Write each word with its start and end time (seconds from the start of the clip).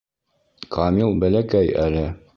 Камил 0.77 1.13
бәләкәй 1.25 1.73
әле. 1.89 2.07